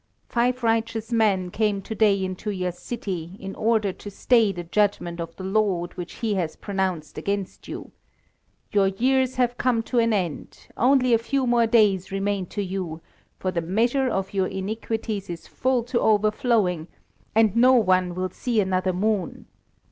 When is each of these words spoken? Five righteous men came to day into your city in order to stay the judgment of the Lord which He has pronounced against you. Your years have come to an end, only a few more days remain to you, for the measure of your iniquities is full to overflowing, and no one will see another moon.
Five 0.29 0.63
righteous 0.63 1.11
men 1.11 1.51
came 1.51 1.83
to 1.83 1.93
day 1.93 2.25
into 2.25 2.49
your 2.49 2.71
city 2.71 3.37
in 3.39 3.53
order 3.53 3.93
to 3.93 4.09
stay 4.09 4.51
the 4.51 4.63
judgment 4.63 5.19
of 5.21 5.35
the 5.35 5.43
Lord 5.43 5.95
which 5.95 6.13
He 6.13 6.33
has 6.33 6.55
pronounced 6.55 7.19
against 7.19 7.67
you. 7.67 7.91
Your 8.71 8.87
years 8.87 9.35
have 9.35 9.59
come 9.59 9.83
to 9.83 9.99
an 9.99 10.11
end, 10.11 10.69
only 10.75 11.13
a 11.13 11.19
few 11.19 11.45
more 11.45 11.67
days 11.67 12.11
remain 12.11 12.47
to 12.47 12.63
you, 12.63 12.99
for 13.37 13.51
the 13.51 13.61
measure 13.61 14.07
of 14.09 14.33
your 14.33 14.47
iniquities 14.47 15.29
is 15.29 15.45
full 15.45 15.83
to 15.83 15.99
overflowing, 15.99 16.87
and 17.35 17.55
no 17.55 17.73
one 17.73 18.15
will 18.15 18.31
see 18.31 18.59
another 18.59 18.93
moon. 18.93 19.45